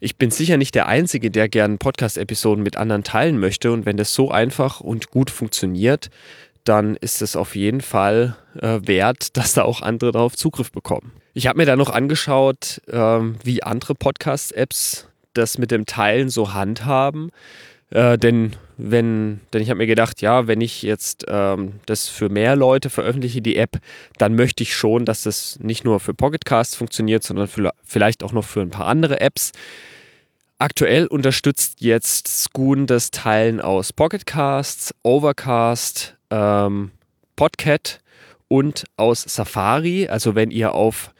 ich 0.00 0.16
bin 0.16 0.30
sicher 0.30 0.56
nicht 0.56 0.74
der 0.74 0.86
Einzige, 0.86 1.30
der 1.30 1.48
gern 1.48 1.78
Podcast-Episoden 1.78 2.62
mit 2.62 2.76
anderen 2.76 3.04
teilen 3.04 3.38
möchte. 3.38 3.70
Und 3.70 3.84
wenn 3.84 3.98
das 3.98 4.14
so 4.14 4.30
einfach 4.30 4.80
und 4.80 5.10
gut 5.10 5.30
funktioniert, 5.30 6.10
dann 6.64 6.96
ist 6.96 7.22
es 7.22 7.36
auf 7.36 7.54
jeden 7.54 7.82
Fall 7.82 8.36
äh, 8.58 8.80
wert, 8.82 9.28
dass 9.36 9.52
da 9.52 9.62
auch 9.62 9.82
andere 9.82 10.12
darauf 10.12 10.36
Zugriff 10.36 10.72
bekommen. 10.72 11.12
Ich 11.34 11.46
habe 11.46 11.58
mir 11.58 11.66
da 11.66 11.76
noch 11.76 11.90
angeschaut, 11.90 12.80
ähm, 12.90 13.36
wie 13.44 13.62
andere 13.62 13.94
Podcast-Apps 13.94 15.06
das 15.34 15.58
mit 15.58 15.70
dem 15.70 15.86
Teilen 15.86 16.28
so 16.28 16.54
handhaben. 16.54 17.30
Äh, 17.90 18.18
denn 18.18 18.52
wenn, 18.78 19.40
denn 19.52 19.62
ich 19.62 19.68
habe 19.68 19.78
mir 19.78 19.86
gedacht, 19.86 20.22
ja, 20.22 20.46
wenn 20.46 20.60
ich 20.60 20.82
jetzt 20.82 21.26
ähm, 21.28 21.74
das 21.86 22.08
für 22.08 22.28
mehr 22.28 22.56
Leute 22.56 22.88
veröffentliche, 22.88 23.42
die 23.42 23.56
App, 23.56 23.78
dann 24.18 24.34
möchte 24.34 24.62
ich 24.62 24.74
schon, 24.74 25.04
dass 25.04 25.24
das 25.24 25.58
nicht 25.60 25.84
nur 25.84 26.00
für 26.00 26.14
Pocketcast 26.14 26.76
funktioniert, 26.76 27.22
sondern 27.22 27.48
für, 27.48 27.72
vielleicht 27.84 28.22
auch 28.22 28.32
noch 28.32 28.44
für 28.44 28.60
ein 28.60 28.70
paar 28.70 28.86
andere 28.86 29.20
Apps. 29.20 29.52
Aktuell 30.58 31.06
unterstützt 31.06 31.80
jetzt 31.80 32.28
Scoon 32.28 32.86
das 32.86 33.10
Teilen 33.10 33.60
aus 33.60 33.92
Pocketcasts, 33.92 34.94
Overcast, 35.02 36.16
ähm, 36.30 36.90
Podcat 37.36 38.00
und 38.48 38.84
aus 38.96 39.22
Safari. 39.22 40.08
Also 40.08 40.34
wenn 40.34 40.50
ihr 40.50 40.74
auf 40.74 41.12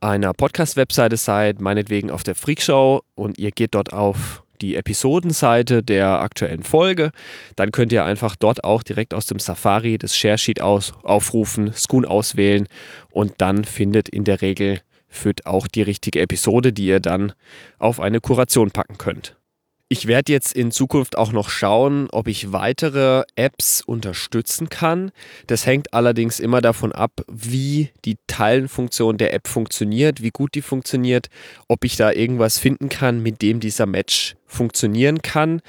einer 0.00 0.32
Podcast-Webseite 0.32 1.16
seid, 1.16 1.60
meinetwegen 1.60 2.10
auf 2.10 2.22
der 2.22 2.34
Freakshow 2.34 3.02
und 3.14 3.38
ihr 3.38 3.50
geht 3.50 3.74
dort 3.74 3.92
auf 3.92 4.42
die 4.60 4.76
Episodenseite 4.76 5.82
der 5.82 6.20
aktuellen 6.20 6.62
Folge, 6.62 7.10
dann 7.56 7.72
könnt 7.72 7.92
ihr 7.92 8.04
einfach 8.04 8.36
dort 8.36 8.64
auch 8.64 8.82
direkt 8.82 9.14
aus 9.14 9.26
dem 9.26 9.38
Safari 9.38 9.98
das 9.98 10.16
Sharesheet 10.16 10.60
aus, 10.60 10.92
aufrufen, 11.02 11.72
Scoon 11.72 12.04
auswählen 12.04 12.66
und 13.10 13.34
dann 13.38 13.64
findet 13.64 14.08
in 14.08 14.24
der 14.24 14.42
Regel 14.42 14.80
führt 15.08 15.46
auch 15.46 15.66
die 15.66 15.82
richtige 15.82 16.20
Episode, 16.20 16.72
die 16.72 16.86
ihr 16.86 17.00
dann 17.00 17.32
auf 17.78 18.00
eine 18.00 18.20
Kuration 18.20 18.70
packen 18.70 18.98
könnt. 18.98 19.36
Ich 19.88 20.08
werde 20.08 20.32
jetzt 20.32 20.52
in 20.52 20.72
Zukunft 20.72 21.16
auch 21.16 21.30
noch 21.30 21.48
schauen, 21.48 22.08
ob 22.10 22.26
ich 22.26 22.52
weitere 22.52 23.22
Apps 23.36 23.82
unterstützen 23.82 24.68
kann. 24.68 25.12
Das 25.46 25.64
hängt 25.64 25.94
allerdings 25.94 26.40
immer 26.40 26.60
davon 26.60 26.90
ab, 26.90 27.12
wie 27.28 27.90
die 28.04 28.16
Teilenfunktion 28.26 29.16
der 29.16 29.32
App 29.32 29.46
funktioniert, 29.46 30.22
wie 30.22 30.30
gut 30.30 30.56
die 30.56 30.62
funktioniert, 30.62 31.28
ob 31.68 31.84
ich 31.84 31.94
da 31.94 32.10
irgendwas 32.10 32.58
finden 32.58 32.88
kann, 32.88 33.22
mit 33.22 33.42
dem 33.42 33.60
dieser 33.60 33.86
Match 33.86 34.34
funktionieren 34.46 35.22
kann. 35.22 35.62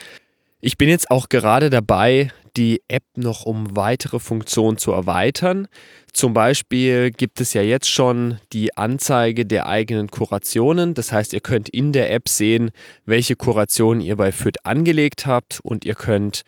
Ich 0.62 0.78
bin 0.78 0.90
jetzt 0.90 1.12
auch 1.12 1.30
gerade 1.30 1.70
dabei, 1.70 2.32
die 2.58 2.82
App 2.88 3.04
noch 3.16 3.46
um 3.46 3.76
weitere 3.76 4.20
Funktionen 4.20 4.78
zu 4.78 4.92
erweitern. 4.92 5.68
Zum 6.12 6.34
Beispiel 6.34 7.12
gibt 7.12 7.40
es 7.40 7.54
ja 7.54 7.62
jetzt 7.62 7.90
schon 7.90 8.40
die 8.52 8.76
Anzeige 8.76 9.46
der 9.46 9.68
eigenen 9.68 10.10
Kurationen. 10.10 10.96
Das 10.96 11.12
heißt, 11.12 11.34
ihr 11.34 11.42
könnt 11.42 11.70
in 11.70 11.94
der 11.94 12.12
App 12.12 12.28
sehen, 12.28 12.72
welche 13.06 13.36
Kurationen 13.36 14.02
ihr 14.02 14.16
bei 14.16 14.32
FIT 14.32 14.66
angelegt 14.66 15.28
habt 15.28 15.60
und 15.62 15.86
ihr 15.86 15.96
könnt 15.96 16.42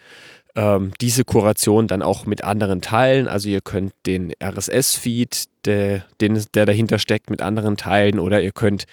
ähm, 0.56 0.92
diese 1.00 1.24
Kuration 1.24 1.88
dann 1.88 2.02
auch 2.02 2.26
mit 2.26 2.44
anderen 2.44 2.82
teilen. 2.82 3.28
Also 3.28 3.50
ihr 3.50 3.62
könnt 3.62 3.94
den 4.06 4.34
RSS-Feed, 4.44 5.46
der, 5.66 6.06
der 6.20 6.66
dahinter 6.66 6.98
steckt, 6.98 7.30
mit 7.30 7.42
anderen 7.42 7.78
teilen 7.78 8.20
oder 8.20 8.42
ihr 8.42 8.52
könnt 8.52 8.86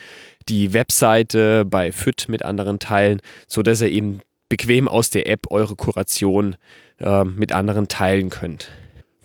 die 0.48 0.72
Webseite 0.74 1.64
bei 1.64 1.90
FIT 1.90 2.28
mit 2.28 2.44
anderen 2.44 2.78
teilen, 2.78 3.20
sodass 3.48 3.80
ihr 3.80 3.90
eben 3.90 4.20
bequem 4.48 4.88
aus 4.88 5.10
der 5.10 5.28
App 5.28 5.50
eure 5.50 5.76
Kuration 5.76 6.56
äh, 6.98 7.24
mit 7.24 7.52
anderen 7.52 7.88
teilen 7.88 8.30
könnt. 8.30 8.70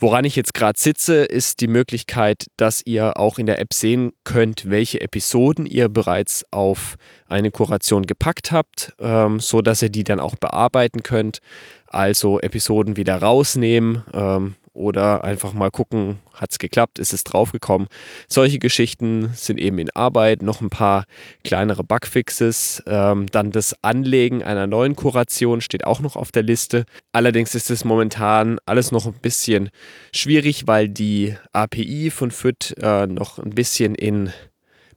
Woran 0.02 0.26
ich 0.26 0.36
jetzt 0.36 0.56
gerade 0.56 0.80
sitze, 0.80 1.24
ist 1.26 1.62
die 1.62 1.68
Möglichkeit, 1.68 2.48
dass 2.58 2.82
ihr 2.84 3.18
auch 3.18 3.38
in 3.38 3.46
der 3.46 3.60
App 3.60 3.72
sehen 3.72 4.14
könnt, 4.24 4.68
welche 4.68 5.00
Episoden 5.00 5.68
ihr 5.68 5.90
bereits 5.90 6.44
auf 6.50 6.96
eine 7.28 7.52
Kuration 7.52 8.08
gepackt 8.08 8.52
habt, 8.52 8.94
ähm, 9.00 9.40
so 9.40 9.62
dass 9.62 9.84
ihr 9.84 9.90
die 9.90 10.04
dann 10.04 10.20
auch 10.20 10.36
bearbeiten 10.38 11.04
könnt. 11.04 11.38
Also 11.86 12.40
Episoden 12.40 12.98
wieder 12.98 13.18
rausnehmen, 13.18 14.04
ähm, 14.12 14.56
oder 14.74 15.24
einfach 15.24 15.54
mal 15.54 15.70
gucken, 15.70 16.20
hat 16.34 16.52
es 16.52 16.60
geklappt, 16.60 16.98
ist 17.00 17.14
es 17.14 17.24
draufgekommen. 17.24 17.88
Solche 18.28 18.60
Geschichten 18.60 19.32
sind 19.36 19.60
eben 19.60 19.80
in 19.80 19.90
Arbeit, 19.92 20.42
noch 20.42 20.62
ein 20.62 20.70
paar 20.70 21.06
kleinere 21.44 21.84
Bugfixes. 21.84 22.82
Ähm, 22.88 23.28
dann 23.32 23.52
das 23.52 23.76
Anlegen 23.84 24.44
einer 24.44 24.68
neuen 24.68 24.96
Kuration 24.96 25.62
steht 25.62 25.86
auch 25.86 26.00
noch 26.00 26.16
auf 26.16 26.32
der 26.32 26.44
Liste. 26.44 26.86
Allerdings 27.12 27.54
ist 27.54 27.70
es 27.70 27.84
momentan 27.84 28.60
alles 28.66 28.92
noch 28.92 29.06
ein 29.06 29.14
bisschen 29.14 29.70
schwierig, 30.14 30.68
weil 30.68 30.88
die 30.88 31.36
API 31.52 32.10
von 32.10 32.32
FIT 32.32 32.76
äh, 32.82 33.08
noch 33.08 33.40
ein 33.40 33.52
bisschen 33.52 33.96
in 33.96 34.32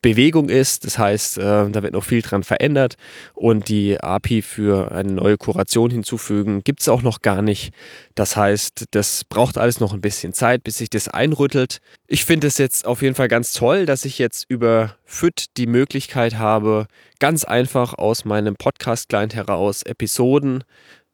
Bewegung 0.05 0.51
ist. 0.51 0.85
Das 0.85 0.99
heißt, 0.99 1.39
äh, 1.39 1.71
da 1.71 1.83
wird 1.83 1.95
noch 1.95 2.05
viel 2.05 2.21
dran 2.21 2.45
verändert 2.45 2.97
und 3.33 3.71
die 3.71 3.99
API 3.99 4.43
für 4.43 4.93
eine 4.93 5.13
neue 5.13 5.39
Kuration 5.39 5.91
hinzufügen 5.91 6.63
gibt 6.63 6.83
es 6.83 6.91
auch 6.91 7.01
noch 7.01 7.23
gar 7.23 7.41
nicht. 7.41 7.73
Das 8.15 8.37
heißt, 8.37 8.85
das 8.91 9.25
braucht 9.25 9.57
alles 9.57 9.81
noch 9.81 9.95
ein 9.95 10.03
bisschen 10.03 10.35
Zeit, 10.35 10.63
bis 10.63 10.77
sich 10.77 10.91
das 10.91 11.09
einrüttelt. 11.09 11.79
Ich 12.07 12.27
finde 12.27 12.49
es 12.49 12.59
jetzt 12.59 12.87
auf 12.87 13.01
jeden 13.01 13.15
Fall 13.15 13.29
ganz 13.29 13.55
toll, 13.55 13.87
dass 13.87 14.05
ich 14.05 14.19
jetzt 14.19 14.45
über 14.47 14.95
FIT 15.07 15.57
die 15.57 15.67
Möglichkeit 15.67 16.37
habe, 16.37 16.87
ganz 17.19 17.45
einfach 17.45 17.95
aus 17.95 18.27
meinem 18.27 18.57
Podcast-Client 18.57 19.35
heraus 19.35 19.85
Episoden 19.85 20.65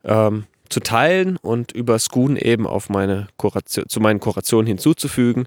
ähm, 0.02 0.47
zu 0.68 0.80
teilen 0.80 1.37
und 1.37 1.70
über 1.70 1.97
Scoon 2.00 2.37
eben 2.37 2.66
auf 2.66 2.88
meine 2.88 3.28
Kuration, 3.37 3.88
zu 3.88 4.00
meinen 4.00 4.18
Kurationen 4.18 4.66
hinzuzufügen. 4.66 5.47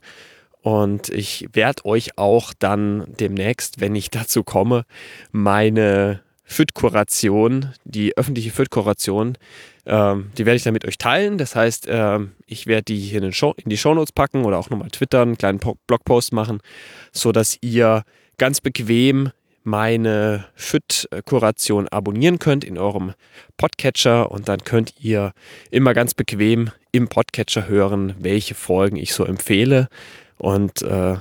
Und 0.63 1.09
ich 1.09 1.49
werde 1.51 1.85
euch 1.85 2.17
auch 2.17 2.53
dann 2.57 3.03
demnächst, 3.19 3.81
wenn 3.81 3.95
ich 3.95 4.09
dazu 4.09 4.43
komme, 4.43 4.85
meine 5.33 6.21
FIT-Kuration, 6.45 7.73
die 7.83 8.15
öffentliche 8.17 8.51
FIT-Kuration, 8.51 9.37
ähm, 9.85 10.31
die 10.37 10.45
werde 10.45 10.55
ich 10.55 10.63
dann 10.63 10.73
mit 10.73 10.85
euch 10.85 10.97
teilen. 10.97 11.37
Das 11.37 11.57
heißt, 11.57 11.87
ähm, 11.89 12.31
ich 12.47 12.65
werde 12.65 12.83
die 12.83 12.97
hier 12.97 13.21
in, 13.21 13.33
Show, 13.33 13.53
in 13.57 13.69
die 13.69 13.77
Shownotes 13.77 14.13
packen 14.13 14.45
oder 14.45 14.57
auch 14.57 14.69
nochmal 14.69 14.89
twittern, 14.89 15.29
einen 15.29 15.37
kleinen 15.37 15.59
Blogpost 15.59 16.31
machen, 16.31 16.61
sodass 17.11 17.57
ihr 17.59 18.03
ganz 18.37 18.61
bequem 18.61 19.31
meine 19.65 20.45
FIT-Kuration 20.55 21.89
abonnieren 21.89 22.39
könnt 22.39 22.63
in 22.63 22.77
eurem 22.77 23.13
Podcatcher 23.57 24.31
und 24.31 24.47
dann 24.47 24.63
könnt 24.63 24.93
ihr 25.01 25.33
immer 25.71 25.93
ganz 25.93 26.13
bequem 26.13 26.71
im 26.91 27.09
Podcatcher 27.09 27.67
hören, 27.67 28.15
welche 28.19 28.55
Folgen 28.55 28.95
ich 28.95 29.13
so 29.13 29.25
empfehle. 29.25 29.89
Und 30.43 30.81
äh, 30.81 31.15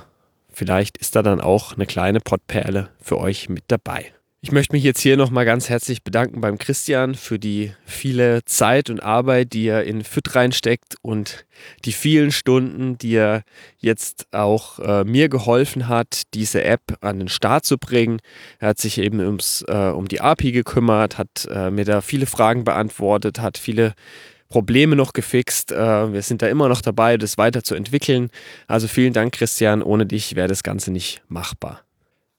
vielleicht 0.49 0.97
ist 0.97 1.15
da 1.15 1.23
dann 1.23 1.39
auch 1.39 1.75
eine 1.75 1.85
kleine 1.85 2.19
Pottperle 2.19 2.89
für 2.99 3.17
euch 3.19 3.47
mit 3.47 3.63
dabei. 3.69 4.11
Ich 4.41 4.51
möchte 4.51 4.75
mich 4.75 4.83
jetzt 4.83 4.99
hier 4.99 5.15
nochmal 5.15 5.45
ganz 5.45 5.69
herzlich 5.69 6.03
bedanken 6.03 6.41
beim 6.41 6.57
Christian 6.57 7.15
für 7.15 7.39
die 7.39 7.71
viele 7.85 8.43
Zeit 8.43 8.89
und 8.89 9.01
Arbeit, 9.01 9.53
die 9.53 9.67
er 9.67 9.85
in 9.85 10.03
FIT 10.03 10.35
reinsteckt 10.35 10.95
und 11.01 11.45
die 11.85 11.93
vielen 11.93 12.33
Stunden, 12.33 12.97
die 12.97 13.15
er 13.15 13.43
jetzt 13.77 14.27
auch 14.33 14.79
äh, 14.79 15.05
mir 15.05 15.29
geholfen 15.29 15.87
hat, 15.87 16.23
diese 16.33 16.65
App 16.65 16.81
an 16.99 17.19
den 17.19 17.29
Start 17.29 17.65
zu 17.65 17.77
bringen. 17.77 18.19
Er 18.59 18.67
hat 18.69 18.79
sich 18.79 18.97
eben 18.97 19.21
ums, 19.21 19.63
äh, 19.69 19.91
um 19.95 20.09
die 20.09 20.19
API 20.19 20.51
gekümmert, 20.51 21.17
hat 21.17 21.47
äh, 21.49 21.71
mir 21.71 21.85
da 21.85 22.01
viele 22.01 22.25
Fragen 22.25 22.65
beantwortet, 22.65 23.39
hat 23.39 23.57
viele 23.57 23.93
Probleme 24.53 24.95
noch 24.95 25.13
gefixt. 25.13 25.71
Äh, 25.71 26.13
wir 26.13 26.21
sind 26.21 26.43
da 26.43 26.47
immer 26.47 26.69
noch 26.69 26.81
dabei, 26.81 27.17
das 27.17 27.39
weiterzuentwickeln. 27.39 28.29
Also 28.67 28.87
vielen 28.87 29.11
Dank, 29.11 29.33
Christian. 29.33 29.81
Ohne 29.81 30.05
dich 30.05 30.35
wäre 30.35 30.47
das 30.47 30.61
Ganze 30.61 30.91
nicht 30.91 31.23
machbar. 31.27 31.81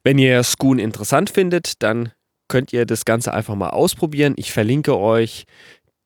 Wenn 0.04 0.18
ihr 0.18 0.40
Scoon 0.44 0.78
interessant 0.78 1.28
findet, 1.28 1.82
dann 1.82 2.12
könnt 2.46 2.72
ihr 2.72 2.86
das 2.86 3.04
Ganze 3.04 3.34
einfach 3.34 3.56
mal 3.56 3.70
ausprobieren. 3.70 4.34
Ich 4.36 4.52
verlinke 4.52 4.96
euch 4.96 5.46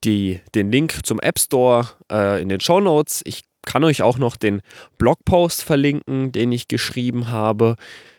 die, 0.03 0.41
den 0.55 0.73
Link 0.73 1.05
zum 1.05 1.21
App 1.21 1.39
Store 1.39 1.89
äh, 2.11 2.41
in 2.41 2.49
den 2.49 2.61
Show 2.61 2.81
Notes. 2.81 3.21
Ich 3.27 3.43
kann 3.67 3.85
euch 3.85 4.01
auch 4.01 4.17
noch 4.17 4.37
den 4.37 4.63
Blogpost 4.97 5.63
verlinken, 5.63 6.33
den 6.33 6.53
ich 6.53 6.69
geschrieben 6.69 7.29
habe. 7.29 7.77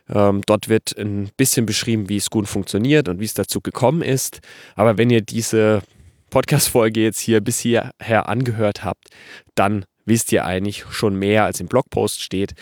Ähm, 0.08 0.42
dort 0.46 0.70
wird 0.70 0.96
ein 0.96 1.32
bisschen 1.38 1.66
beschrieben, 1.66 2.08
wie 2.08 2.20
Scoon 2.20 2.46
funktioniert 2.46 3.10
und 3.10 3.20
wie 3.20 3.26
es 3.26 3.34
dazu 3.34 3.62
gekommen 3.62 4.04
ist. 4.04 4.42
Aber 4.76 5.00
wenn 5.00 5.10
ihr 5.10 5.22
diese 5.22 5.82
Podcast-Folge 6.30 7.02
jetzt 7.02 7.20
hier 7.20 7.42
bis 7.42 7.60
hierher 7.60 8.30
angehört 8.30 8.84
habt, 8.84 9.10
dann 9.56 9.86
wisst 10.06 10.32
ihr 10.32 10.46
eigentlich 10.46 10.86
schon 10.92 11.16
mehr, 11.16 11.46
als 11.46 11.60
im 11.60 11.68
Blogpost 11.68 12.22
steht. 12.22 12.54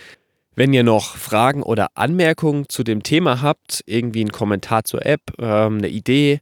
Wenn 0.56 0.74
ihr 0.74 0.84
noch 0.84 1.16
Fragen 1.16 1.62
oder 1.62 1.90
Anmerkungen 1.94 2.68
zu 2.68 2.84
dem 2.84 3.04
Thema 3.04 3.42
habt, 3.42 3.84
irgendwie 3.86 4.22
einen 4.22 4.32
Kommentar 4.32 4.84
zur 4.84 5.06
App, 5.06 5.22
ähm, 5.40 5.78
eine 5.78 5.90
Idee, 5.90 6.40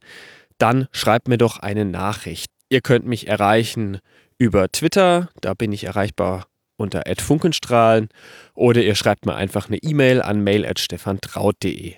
dann 0.58 0.88
schreibt 0.91 1.27
mir 1.27 1.38
doch 1.38 1.60
eine 1.60 1.84
Nachricht. 1.84 2.50
Ihr 2.70 2.82
könnt 2.82 3.05
mich 3.05 3.27
erreichen 3.27 4.00
über 4.38 4.72
Twitter, 4.72 5.29
da 5.41 5.53
bin 5.53 5.74
ich 5.74 5.84
erreichbar 5.84 6.48
unter 6.77 7.03
@funkenstrahlen 7.17 8.10
oder 8.53 8.82
ihr 8.82 8.96
schreibt 8.96 9.25
mir 9.25 9.36
einfach 9.36 9.67
eine 9.67 9.77
E-Mail 9.77 10.22
an 10.22 10.44
mail@stefan.traut.de. 10.44 11.96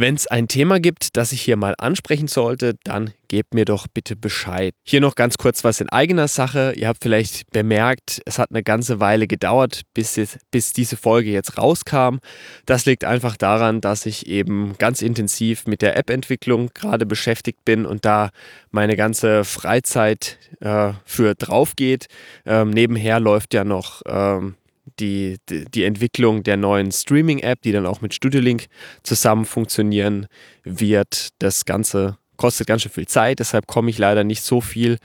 Wenn 0.00 0.14
es 0.14 0.28
ein 0.28 0.46
Thema 0.46 0.78
gibt, 0.78 1.16
das 1.16 1.32
ich 1.32 1.42
hier 1.42 1.56
mal 1.56 1.74
ansprechen 1.76 2.28
sollte, 2.28 2.76
dann 2.84 3.12
gebt 3.26 3.52
mir 3.52 3.64
doch 3.64 3.88
bitte 3.92 4.14
Bescheid. 4.14 4.72
Hier 4.84 5.00
noch 5.00 5.16
ganz 5.16 5.38
kurz 5.38 5.64
was 5.64 5.80
in 5.80 5.88
eigener 5.88 6.28
Sache. 6.28 6.72
Ihr 6.76 6.86
habt 6.86 7.02
vielleicht 7.02 7.50
bemerkt, 7.50 8.22
es 8.24 8.38
hat 8.38 8.50
eine 8.50 8.62
ganze 8.62 9.00
Weile 9.00 9.26
gedauert, 9.26 9.82
bis, 9.94 10.16
es, 10.16 10.38
bis 10.52 10.72
diese 10.72 10.96
Folge 10.96 11.30
jetzt 11.32 11.58
rauskam. 11.58 12.18
Das 12.64 12.86
liegt 12.86 13.02
einfach 13.02 13.36
daran, 13.36 13.80
dass 13.80 14.06
ich 14.06 14.28
eben 14.28 14.76
ganz 14.78 15.02
intensiv 15.02 15.66
mit 15.66 15.82
der 15.82 15.96
App-Entwicklung 15.96 16.70
gerade 16.74 17.04
beschäftigt 17.04 17.64
bin 17.64 17.84
und 17.84 18.04
da 18.04 18.30
meine 18.70 18.94
ganze 18.94 19.44
Freizeit 19.44 20.38
äh, 20.60 20.92
für 21.06 21.34
drauf 21.34 21.74
geht. 21.74 22.06
Ähm, 22.46 22.70
nebenher 22.70 23.18
läuft 23.18 23.52
ja 23.52 23.64
noch 23.64 24.02
ähm, 24.06 24.54
die, 25.00 25.38
die, 25.48 25.64
die 25.64 25.84
Entwicklung 25.84 26.42
der 26.42 26.56
neuen 26.56 26.92
Streaming-App, 26.92 27.62
die 27.62 27.72
dann 27.72 27.86
auch 27.86 28.00
mit 28.00 28.14
StudioLink 28.14 28.66
zusammen 29.02 29.44
funktionieren 29.44 30.26
wird. 30.64 31.28
Das 31.38 31.64
Ganze 31.64 32.18
kostet 32.36 32.66
ganz 32.66 32.82
schön 32.82 32.92
viel 32.92 33.08
Zeit, 33.08 33.40
deshalb 33.40 33.66
komme 33.66 33.90
ich 33.90 33.98
leider 33.98 34.24
nicht 34.24 34.42
so 34.42 34.60
viel 34.60 34.98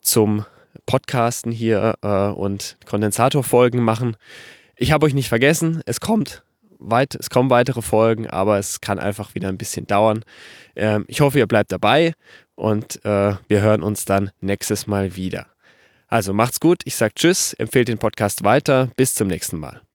zum 0.00 0.44
Podcasten 0.86 1.50
hier 1.52 1.94
äh, 2.02 2.28
und 2.28 2.76
Kondensatorfolgen 2.86 3.82
machen. 3.82 4.16
Ich 4.76 4.92
habe 4.92 5.06
euch 5.06 5.14
nicht 5.14 5.28
vergessen, 5.28 5.82
es 5.86 6.00
kommt 6.00 6.42
weit, 6.78 7.14
es 7.14 7.30
kommen 7.30 7.50
weitere 7.50 7.82
Folgen, 7.82 8.28
aber 8.28 8.58
es 8.58 8.80
kann 8.80 8.98
einfach 8.98 9.34
wieder 9.34 9.48
ein 9.48 9.58
bisschen 9.58 9.86
dauern. 9.86 10.22
Ähm, 10.74 11.04
ich 11.08 11.20
hoffe, 11.20 11.38
ihr 11.38 11.46
bleibt 11.46 11.72
dabei 11.72 12.12
und 12.54 13.04
äh, 13.04 13.34
wir 13.48 13.60
hören 13.60 13.82
uns 13.82 14.04
dann 14.04 14.30
nächstes 14.40 14.86
Mal 14.86 15.16
wieder. 15.16 15.46
Also 16.08 16.32
macht's 16.32 16.60
gut, 16.60 16.82
ich 16.84 16.94
sage 16.94 17.14
Tschüss, 17.14 17.52
empfehlt 17.54 17.88
den 17.88 17.98
Podcast 17.98 18.44
weiter, 18.44 18.90
bis 18.96 19.14
zum 19.14 19.28
nächsten 19.28 19.58
Mal. 19.58 19.80